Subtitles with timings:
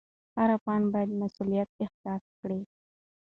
[0.37, 2.59] هر افغان باید مسوولیت احساس کړي.